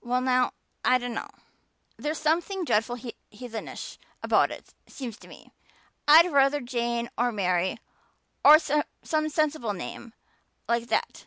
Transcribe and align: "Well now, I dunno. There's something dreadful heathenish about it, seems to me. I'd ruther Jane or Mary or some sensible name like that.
"Well 0.00 0.20
now, 0.20 0.52
I 0.84 0.98
dunno. 0.98 1.28
There's 1.96 2.18
something 2.18 2.64
dreadful 2.64 2.94
heathenish 3.30 3.98
about 4.22 4.52
it, 4.52 4.72
seems 4.86 5.16
to 5.16 5.26
me. 5.26 5.50
I'd 6.06 6.32
ruther 6.32 6.60
Jane 6.60 7.10
or 7.18 7.32
Mary 7.32 7.78
or 8.44 8.60
some 8.60 9.28
sensible 9.28 9.72
name 9.72 10.12
like 10.68 10.86
that. 10.90 11.26